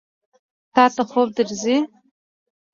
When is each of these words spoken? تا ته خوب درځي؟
تا 0.73 0.83
ته 0.95 1.03
خوب 1.09 1.27
درځي؟ 1.37 1.77